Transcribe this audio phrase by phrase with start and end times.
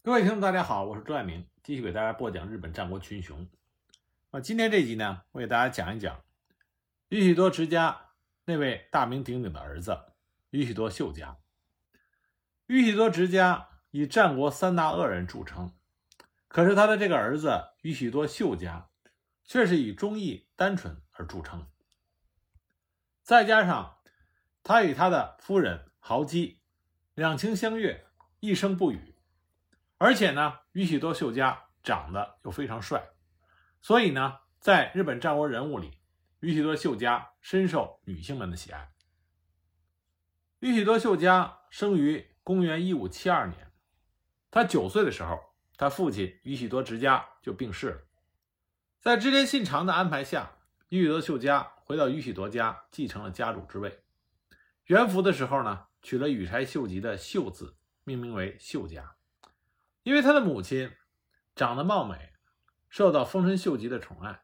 [0.00, 3.46] 各位听众，大家好，我是朱爱明，继续给大家播讲日本战国群雄。
[4.30, 6.22] 啊，今天这集呢，我给大家讲一讲
[7.08, 8.12] 宇喜多直家
[8.44, 9.98] 那位大名鼎鼎的儿子
[10.50, 11.36] 宇喜多秀家。
[12.68, 15.74] 宇喜多直家以战国三大恶人著称，
[16.46, 18.88] 可是他的这个儿子宇喜多秀家
[19.44, 21.66] 却是以忠义单纯而著称。
[23.22, 23.98] 再加上
[24.62, 26.60] 他与他的夫人豪姬
[27.14, 28.06] 两情相悦，
[28.40, 29.16] 一生不渝。
[29.98, 33.10] 而且呢，宇喜多秀家长得又非常帅，
[33.82, 35.98] 所以呢，在日本战国人物里，
[36.40, 38.92] 宇喜多秀家深受女性们的喜爱。
[40.60, 43.72] 宇喜多秀家生于公元一五七二年，
[44.50, 45.38] 他九岁的时候，
[45.76, 48.00] 他父亲宇喜多直家就病逝了。
[49.00, 50.52] 在织田信长的安排下，
[50.90, 54.04] 宇喜多秀家回到宇喜多家，继承了家主之位。
[54.86, 59.17] 元服的时候呢，取了羽柴秀吉的秀字，命名为秀家。
[60.02, 60.90] 因为他的母亲
[61.54, 62.32] 长得貌美，
[62.88, 64.42] 受到丰臣秀吉的宠爱，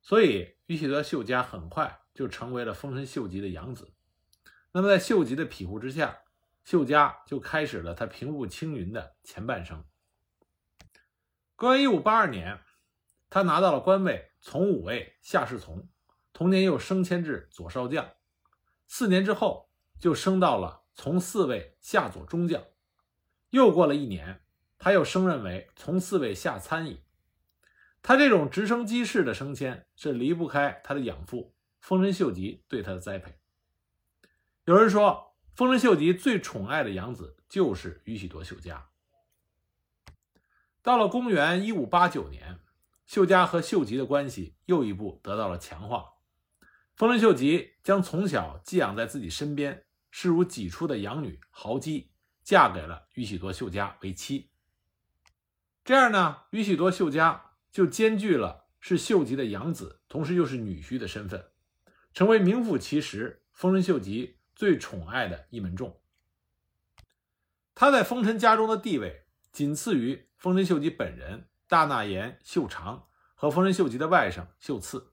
[0.00, 3.92] 所以宇喜多秀家很快就成为了丰臣秀吉的养子。
[4.72, 6.22] 那么，在秀吉的庇护之下，
[6.64, 9.84] 秀家就开始了他平步青云的前半生。
[11.54, 12.58] 公元一五八二年，
[13.30, 15.88] 他拿到了官位从五位下士从，
[16.32, 18.10] 同年又升迁至左少将。
[18.88, 22.62] 四年之后，就升到了从四位下左中将。
[23.50, 24.42] 又过了一年。
[24.86, 27.02] 他又升任为从四位下参议，
[28.02, 33.36] 他这种直升机式的升迁是离不开他的养父丰臣秀吉对他的栽培。
[34.64, 38.86] 有人说，丰臣秀吉最宠爱的养子就是宇喜多秀家。
[40.82, 42.60] 到了公元一五八九年，
[43.06, 46.12] 秀家和秀吉的关系又一步得到了强化。
[46.94, 52.12] 丰臣秀吉将从小寄养在自己身边、视如己出的养女豪姬
[52.44, 54.52] 嫁给了宇喜多秀家为妻。
[55.86, 61.52] 这样呢，宇喜多秀家就兼具了是秀吉的养子，同时又是女婿的身份，
[62.12, 66.00] 成为名副其实丰臣秀吉最宠爱的一门众。
[67.76, 75.12] 他在丰臣家中的地位仅次于丰臣秀吉本人、大纳言秀长和丰臣秀吉的外甥秀次。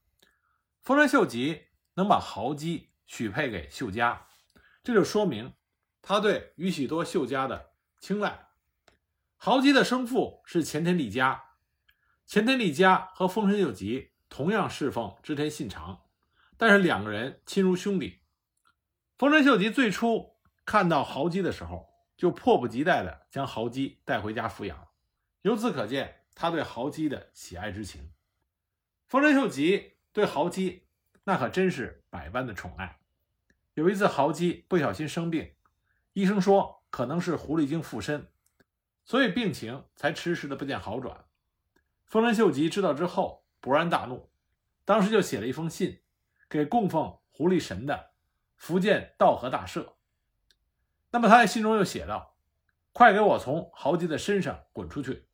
[0.81, 4.25] 丰臣秀吉能把豪姬许配给秀家，
[4.83, 5.53] 这就说明
[6.01, 8.47] 他对宇喜多秀家的青睐。
[9.45, 11.43] 豪姬的生父是前田利家，
[12.25, 16.03] 前田利家和丰臣秀吉同样侍奉织田信长，
[16.55, 18.21] 但是两个人亲如兄弟。
[19.17, 24.87] 丰臣秀吉最初看到豪姬的时候，就迫不及待地将豪姬带回家抚养，
[25.41, 28.13] 由此可见他对豪姬的喜爱之情。
[29.09, 30.83] 丰臣秀吉对豪姬
[31.25, 32.97] 那可真是百般的宠爱。
[33.73, 35.51] 有一次，豪姬不小心生病，
[36.13, 38.29] 医生说可能是狐狸精附身。
[39.05, 41.25] 所以病情才迟迟的不见好转。
[42.05, 44.29] 丰臣秀吉知道之后勃然大怒，
[44.85, 46.01] 当时就写了一封信
[46.49, 48.11] 给供奉狐狸神的
[48.55, 49.95] 福建道和大社。
[51.09, 52.37] 那么他在信中又写道
[52.93, 55.27] ：“快给我从豪吉的身上滚出去！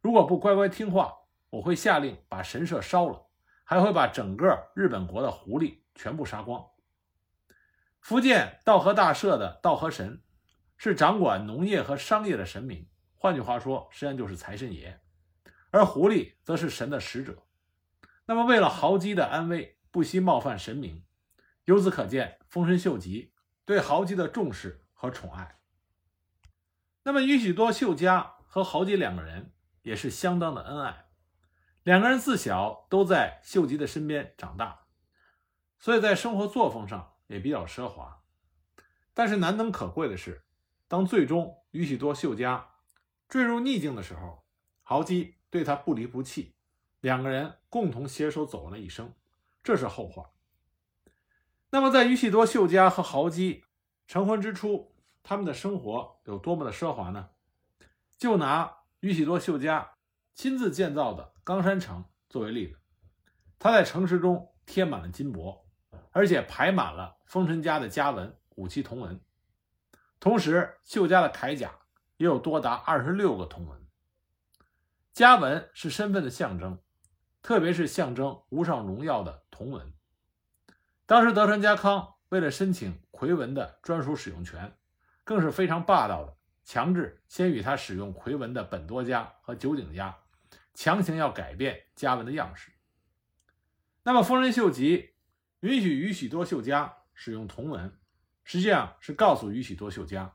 [0.00, 1.14] 如果不乖乖听话，
[1.50, 3.26] 我会下令把神社烧了，
[3.64, 6.64] 还会把整个日本国的狐狸全部杀光。”
[8.00, 10.22] 福建道和大社的道和神
[10.76, 12.88] 是掌管农业和商业的神明。
[13.18, 15.00] 换句话说，实际上就是财神爷，
[15.70, 17.42] 而狐狸则是神的使者。
[18.26, 21.04] 那么，为了豪姬的安危，不惜冒犯神明。
[21.64, 23.32] 由此可见，丰臣秀吉
[23.64, 25.58] 对豪姬的重视和宠爱。
[27.02, 31.06] 那么，宇喜多秀家和豪姬两个人也是相当的恩爱。
[31.82, 34.86] 两个人自小都在秀吉的身边长大，
[35.78, 38.22] 所以在生活作风上也比较奢华。
[39.14, 40.44] 但是难能可贵的是，
[40.88, 42.68] 当最终宇喜多秀家
[43.28, 44.44] 坠入逆境的时候，
[44.82, 46.54] 豪姬对他不离不弃，
[47.00, 49.12] 两个人共同携手走完了一生，
[49.62, 50.30] 这是后话。
[51.70, 53.64] 那么，在于喜多秀家和豪姬
[54.06, 57.30] 成婚之初，他们的生活有多么的奢华呢？
[58.16, 59.94] 就拿于喜多秀家
[60.32, 62.78] 亲自建造的冈山城作为例子，
[63.58, 65.66] 他在城池中贴满了金箔，
[66.12, 69.20] 而且排满了丰臣家的家纹、武器铜文，
[70.20, 71.72] 同时秀家的铠甲。
[72.16, 73.86] 也有多达二十六个铜文，
[75.12, 76.78] 家纹是身份的象征，
[77.42, 79.92] 特别是象征无上荣耀的铜文。
[81.04, 84.76] 当时德川家康为了申请魁文的专属使用权，
[85.24, 90.16] 更是非常霸道的，强制先与他使用魁文的本多家和酒井家，
[90.74, 92.72] 强行要改变家纹的样式。
[94.02, 95.14] 那么丰臣秀吉
[95.60, 97.98] 允许宇喜多秀家使用铜文，
[98.42, 100.34] 实际上是告诉宇喜多秀家。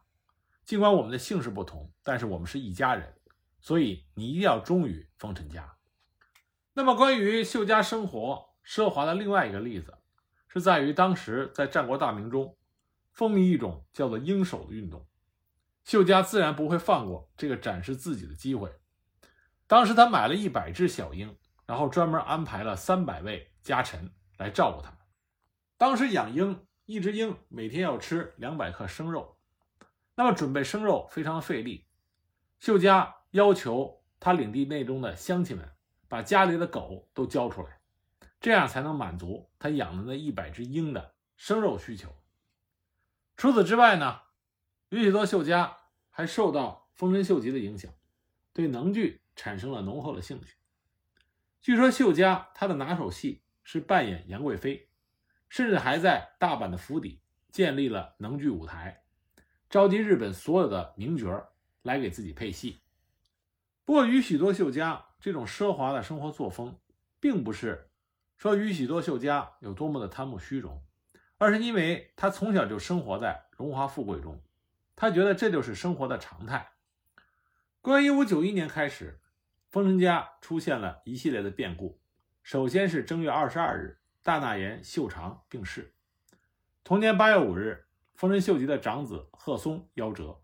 [0.65, 3.13] 尽管我们的姓氏不同，但是我们是一家人。
[3.59, 5.77] 所以你一定要忠于丰臣家。
[6.73, 9.95] 那么，关于秀家生活奢华的另外一个例子，
[10.47, 12.57] 是在于当时在战国大名中
[13.11, 15.05] 风靡一种叫做鹰手的运动，
[15.83, 18.73] 秀家自然不会放过这个展示自己的机会。
[19.67, 21.37] 当时他买了一百只小鹰，
[21.67, 24.97] 然后专门安排了三百位家臣来照顾他们。
[25.77, 29.37] 当时养鹰，一只鹰每天要吃两百克生肉，
[30.15, 31.85] 那么准备生肉非常费力。
[32.59, 35.69] 秀家要求他领地内中的乡亲们
[36.07, 37.79] 把家里的狗都交出来，
[38.39, 42.15] 这样才能满足他养的那一百只鹰的生肉需求。
[43.35, 44.21] 除此之外呢，
[44.89, 45.77] 宇喜多秀家
[46.09, 47.91] 还受到丰臣秀吉的影响，
[48.53, 50.55] 对能剧产生了浓厚的兴趣。
[51.61, 54.87] 据说秀家他的拿手戏是扮演杨贵妃。
[55.49, 57.21] 甚至还在大阪的府邸
[57.51, 59.00] 建立了能剧舞台，
[59.71, 61.49] 召集日本所有的名角
[61.81, 62.81] 来给自己配戏。
[63.85, 66.77] 不过，宇喜多秀家这种奢华的生活作风，
[67.21, 67.89] 并不是
[68.35, 70.83] 说宇喜多秀家有多么的贪慕虚荣，
[71.37, 74.43] 而是因为他从小就生活在荣华富贵中，
[74.93, 76.73] 他觉得这就是生活的常态。
[77.79, 79.21] 公元一五九一年开始，
[79.69, 81.97] 丰臣家出现了一系列的变故，
[82.43, 83.99] 首先是正月二十二日。
[84.21, 85.95] 大纳言秀长病逝。
[86.83, 87.87] 同年八月五日，
[88.21, 90.43] 丰臣秀吉的长子贺松夭折。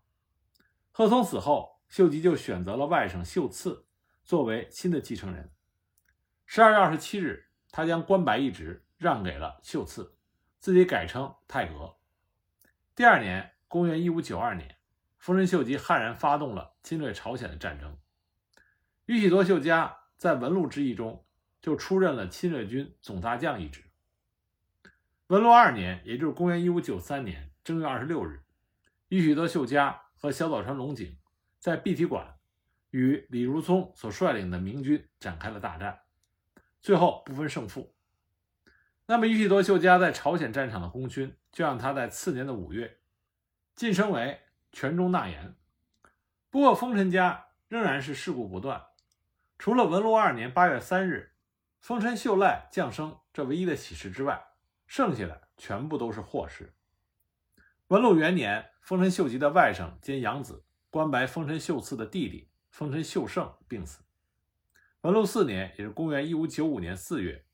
[0.90, 3.86] 贺松死后，秀吉就选择了外甥秀次
[4.24, 5.52] 作为新的继承人。
[6.44, 10.16] 十二月二十七日，他将关白一职让给了秀次，
[10.58, 11.94] 自己改称太阁。
[12.96, 14.76] 第二年，公元一五九二年，
[15.16, 17.96] 丰臣秀吉悍然发动了侵略朝鲜的战争。
[19.06, 21.24] 宇喜多秀家在文禄之役中。
[21.60, 23.84] 就出任了侵略军总大将一职。
[25.26, 28.42] 文禄二年，也就是公元一五九三年正月二十六日，
[29.08, 31.18] 宇喜多秀家和小早川龙井
[31.58, 32.36] 在碧提馆
[32.90, 36.00] 与李如松所率领的明军展开了大战，
[36.80, 37.94] 最后不分胜负。
[39.06, 42.98] 那么，宇喜多秀家在朝鲜战场的功勋，就让他在次年的五月
[43.74, 44.40] 晋升为
[44.72, 45.54] 全中纳言。
[46.50, 48.82] 不过，丰臣家仍然是事故不断，
[49.58, 51.32] 除了文禄二年八月三日。
[51.80, 54.42] 丰臣秀赖降生这唯一的喜事之外，
[54.88, 56.74] 剩下的全部都是祸事。
[57.88, 64.02] 文禄元年，丰臣秀吉的外甥兼养子关白丰臣秀次的弟弟丰臣秀胜病死。
[65.00, 67.46] 文禄四年，也是公元一五九五年四月，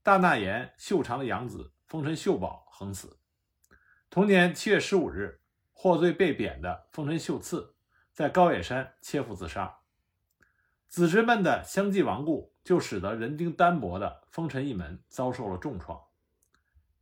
[0.00, 3.18] 大纳言秀长的养子丰臣秀保横死。
[4.08, 5.40] 同年七月十五日，
[5.72, 7.74] 获罪被贬的丰臣秀次
[8.12, 9.78] 在高野山切腹自杀。
[10.86, 16.00] 子侄们的相继亡故，就使得人丁单薄的丰臣一门遭受了重创。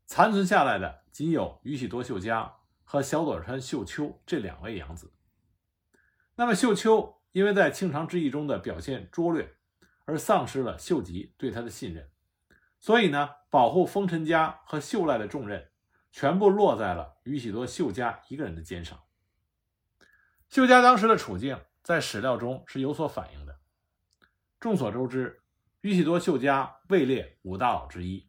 [0.07, 2.55] 残存下来的仅有宇喜多秀家
[2.91, 5.13] 和小佐川秀秋这两位养子。
[6.35, 9.55] 那么秀秋因为在庆长之役中的表现拙劣，
[10.07, 12.11] 而丧失了秀吉对他的信任，
[12.81, 15.71] 所以呢，保护丰臣家和秀赖的重任
[16.11, 19.01] 全部落在了宇喜多秀家一个人的肩上。
[20.49, 23.61] 秀家当时的处境在史料中是有所反映的。
[24.59, 25.45] 众所周知，
[25.83, 28.29] 宇喜多秀家位列五大佬之一。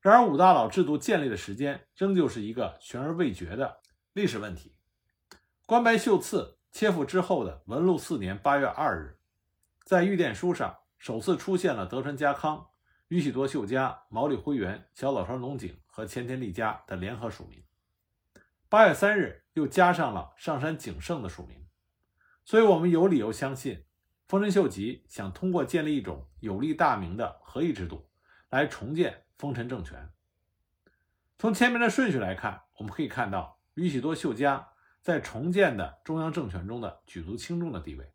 [0.00, 3.80] 然而，五大老制度建立的时间仍旧是一个悬而未决的
[4.14, 4.74] 历史问题。
[5.66, 9.18] 关白秀次切腹之后的文禄四年八月二日，
[9.84, 12.66] 在御殿书上首次出现了德川家康、
[13.08, 17.62] 宇喜多秀家、毛利辉元、小早川龙井和前田利家的联合署名。
[18.70, 21.66] 八月三日，又加上了上杉景胜的署名。
[22.46, 23.84] 所以，我们有理由相信。
[24.26, 28.08] 丰臣秀吉想通过建立一种有利大明的合议制度，
[28.48, 30.10] 来重建丰臣政权。
[31.38, 34.68] 从前面的顺序来看，我们可以看到宇喜多秀家
[35.00, 38.12] 在重建的中央政权中的举足轻重的地位，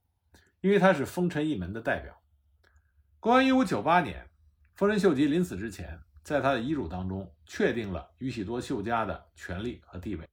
[0.62, 2.22] 因为他是丰臣一门的代表。
[3.20, 4.29] 公元一五九八年，
[4.75, 10.29] 丰臣秀吉临死之前，在他的遗嘱当中确定了宇喜多秀家的权力和地位。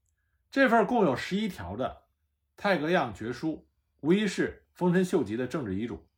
[0.51, 2.03] 这份共有十一条的
[2.55, 3.67] 太阁样决书，
[4.01, 4.59] 无疑是。
[4.75, 6.09] 丰臣秀吉的政治遗嘱，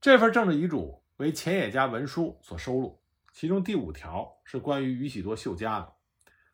[0.00, 3.02] 这份政治遗嘱为前野家文书所收录，
[3.36, 5.92] 其中第五条是关于宇喜多秀家的，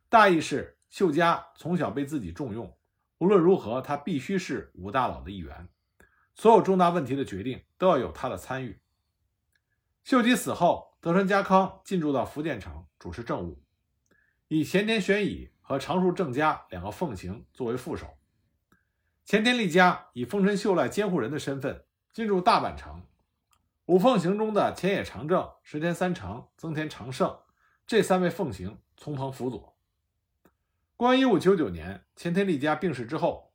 [0.09, 2.77] 大意是秀家从小被自己重用，
[3.19, 5.69] 无论如何他必须是五大佬的一员，
[6.35, 8.81] 所有重大问题的决定都要有他的参与。
[10.03, 13.63] 秀吉死后，德川家康进驻到福建城主持政务，
[14.49, 18.09] 以前田玄乙和长树正家两个奉行作为副手。
[19.25, 23.07] 前田利家以丰臣秀赖监护人的身份进入大阪城，
[23.93, 27.39] 五奉行中的前野长政、石田三成、增田长盛
[27.87, 29.77] 这三位奉行从旁辅佐。
[30.97, 33.53] 公元一五九九年，前田利家病逝之后，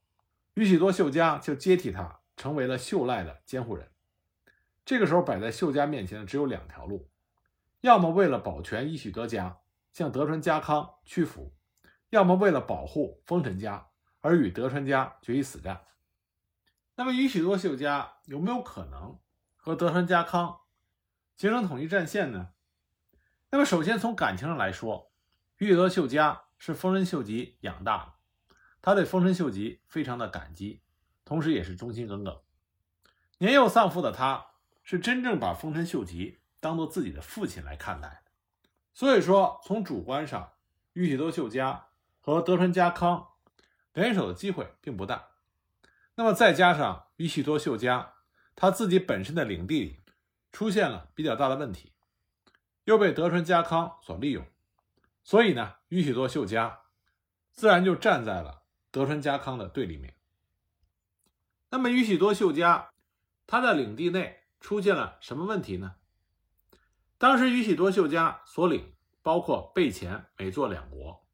[0.53, 3.89] 宇喜多秀家就接替他成为了秀赖的监护人。
[4.85, 7.09] 这个时候摆在秀家面前的只有两条路：
[7.81, 9.57] 要么为了保全伊喜多家
[9.91, 11.51] 向德川家康屈服，
[12.11, 13.87] 要么为了保护丰臣家
[14.21, 15.81] 而与德川家决一死战。
[16.93, 19.17] 那么宇喜多秀家有没有可能
[19.67, 20.61] 和德川家康
[21.35, 22.51] 形成统一战线呢？
[23.49, 25.11] 那么首先从感情上来说，
[25.57, 30.79] 宇喜多秀家是丰臣秀吉养大的，他对丰臣秀吉非常的感激，
[31.25, 32.39] 同时也是忠心耿耿。
[33.39, 34.47] 年幼丧父的他。
[34.83, 38.31] 是真正把丰臣秀吉当做自己的父亲来看待的，
[38.93, 40.53] 所以说从主观上，
[40.93, 41.87] 玉喜多秀家
[42.21, 43.31] 和德川家康
[43.91, 45.27] 联手的机会并不大。
[46.15, 48.13] 那么再加上玉喜多秀家
[48.57, 50.01] 他自己本身的领地里
[50.51, 51.93] 出现了比较大的问题，
[52.83, 54.45] 又被德川家康所利用，
[55.23, 56.81] 所以呢，宇喜多秀家
[57.53, 60.15] 自然就站在了德川家康的对立面。
[61.69, 62.89] 那么玉喜多秀家
[63.45, 64.43] 他的领地内。
[64.59, 65.97] 出现了什么问题呢？
[67.19, 71.27] 当时宇喜多秀家所领包括备前、美作两国，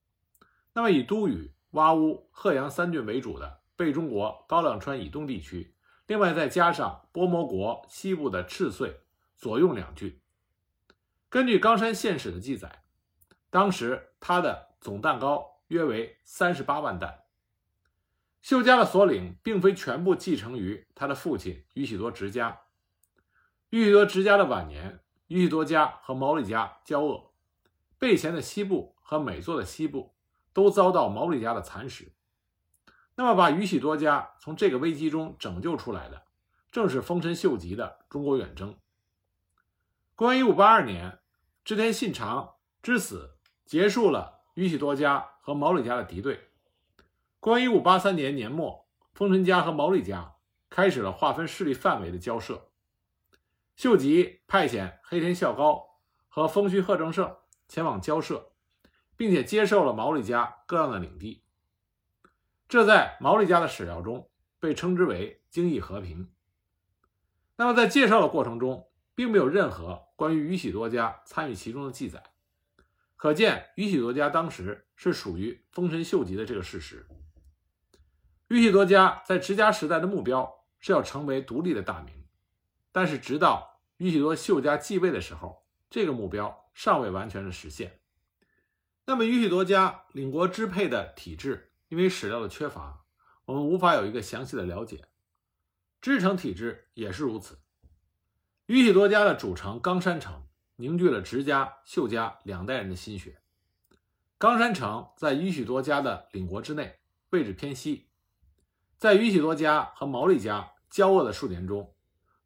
[0.73, 5.72] 那么以都宇、洼屋、鹤阳三郡为主的备中国高梁川以东地区，
[6.05, 9.01] 另外再加上波摩国西部的赤穗、
[9.35, 10.19] 左用两郡。
[11.29, 12.83] 根据冈山县史的记载，
[13.49, 17.23] 当时他的总弹高约为三十八万担。
[18.41, 22.59] 秀家的所领并非全部继承于他的父亲宇喜多直家。
[23.69, 27.31] 玉多直家的晚年，玉多家和毛利家交恶，
[27.97, 30.13] 备前的西部和美作的西部
[30.51, 32.11] 都遭到毛利家的蚕食。
[33.15, 36.23] 那么，把宇喜多家从这个危机中拯救出来的，
[36.71, 38.75] 正是丰臣秀吉的中国远征。
[40.15, 41.19] 公元一五八二年，
[41.63, 46.49] 织田信长之死结束了宇喜多家和毛利家的敌对。
[47.39, 50.35] 公元一五八三年年末，丰臣家和毛利家
[50.69, 52.69] 开始了划分势力范围的交涉。
[53.75, 57.35] 秀吉派遣黑田孝高和丰须贺正胜
[57.67, 58.53] 前往交涉，
[59.15, 61.43] 并且接受了毛利家割让的领地。
[62.73, 66.31] 这在毛利家的史料中被称之为“京义和平”。
[67.55, 72.23] 那么在介绍的过程中，并没有任何关于宇喜多家参与其中的记载，
[73.15, 77.05] 可见宇喜多家当时是属于丰臣秀吉的这个事实。
[78.47, 82.25] 宇喜多家在直家时代的目标是要成为独立的大名。
[82.91, 87.99] 但是，直到宇喜多秀家继位的时候，这个目标尚未完全的实现。
[89.05, 93.05] 那么，宇喜多家领国支配的体制，因为史料的缺乏，
[93.45, 95.05] 我们无法有一个详细的了解。
[96.01, 97.59] 支城体制也是如此。
[98.65, 103.39] 宇喜多家的主城冈山城凝聚了直家、秀家两代人的心血。
[104.39, 106.97] 冈山城在宇喜多家的领国之内，
[107.29, 108.09] 位置偏西，
[108.97, 111.93] 在宇喜多家和毛利家交恶的数年中。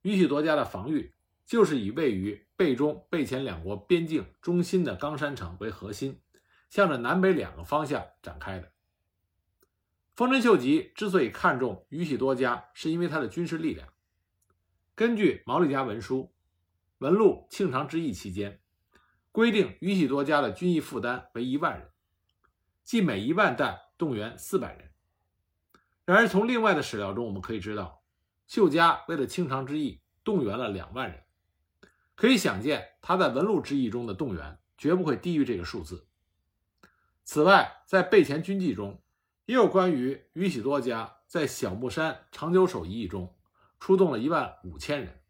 [0.01, 6.22] 宇喜多家的防御就是以位于备中、备前两国边境中心的冈山城为核心，
[6.70, 8.74] 向着南北两个方向展开的。
[10.17, 13.88] 丰臣秀吉之所以看重宇喜多家，是因为他的军事力量。
[14.95, 16.33] 根据毛利家文书，
[16.97, 18.59] 文禄庆长之役期间，
[19.31, 21.91] 规定宇喜多家的军役负担为一万人，
[22.83, 24.91] 即每一万担动员四百人。
[26.03, 28.01] 然而，从另外的史料中我们可以知道。
[28.47, 31.25] 秀家为了清偿之役，动员了两万人，
[32.15, 36.07] 可以想见他在文禄之役中的动员绝不会低于这个数字。
[37.24, 39.00] 此外，在备前军纪中，
[39.48, 43.34] 也有关于宇喜多家在小木山长久守一役中
[43.80, 45.22] 出动了一万五千人，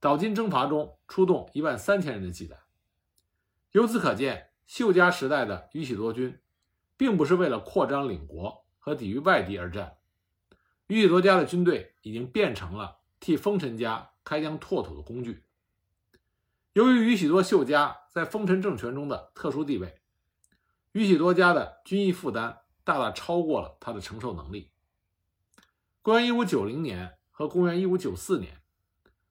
[0.00, 2.58] 岛津征伐中出动一万三千人的记载。
[3.70, 6.40] 由此可见，秀家时代的宇喜多军，
[6.96, 9.96] 并不是为了扩张领国和抵御外敌而战。
[10.88, 15.44] 宇喜多家的军队已经变成了替丰臣家开疆拓土的工具。
[16.72, 20.00] 由于宇喜多秀家在丰臣政权中的特殊地位，
[20.90, 24.70] 宇喜多家的军役负担大大超过了他的承受能力。
[26.02, 28.62] 公元一五九零年和公元一五九四年，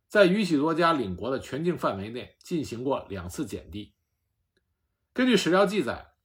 [0.09, 3.93] 在宇喜多家领国的全境范围内进行过两次减地。
[5.13, 6.15] 根据史料记载，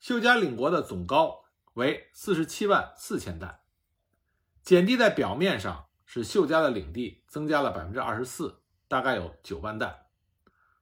[0.00, 1.44] 秀家领国的总高
[1.74, 3.60] 为四十七万四千担。
[4.64, 10.06] 减地在表面上使秀家的领地增加了百分之二十四，大概有九万担。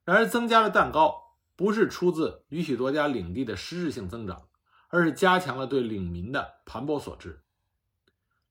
[0.04, 4.48] 然而，增加的蛋糕不是出自宇喜多家领地的实质性增长，
[4.88, 7.42] 而是加强了对领民的盘剥所致。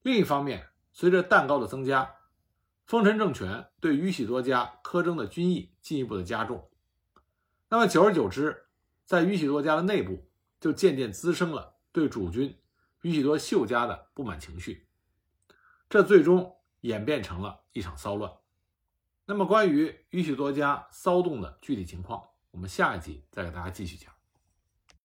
[0.01, 2.15] 另一方面，随着蛋糕的增加，
[2.85, 6.69] 丰臣政权对宇喜多家苛征的军役进一步的加重。
[7.69, 8.65] 那么，久而久之，
[9.05, 12.59] 在宇喜多家的内部就渐渐滋生了对主君
[13.01, 14.87] 宇喜多秀家的不满情绪。
[15.89, 18.31] 这最终演变成了一场骚乱。
[19.25, 22.21] 那么，关于宇喜多家骚动的具体情况，
[22.51, 24.13] 我们下一集再给大家继续讲。